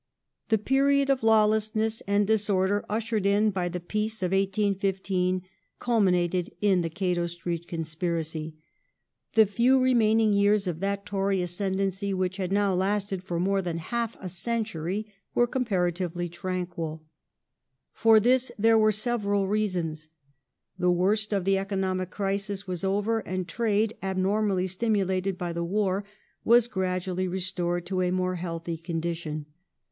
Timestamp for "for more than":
13.23-13.77